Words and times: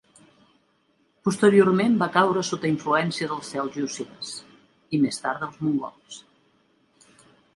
Posteriorment 1.27 1.97
va 2.03 2.07
caure 2.15 2.43
sota 2.47 2.69
influència 2.71 3.29
dels 3.33 3.51
seljúcides, 3.55 4.33
i 4.99 5.01
més 5.05 5.23
tard 5.27 5.45
dels 5.45 5.63
mongols. 5.67 6.19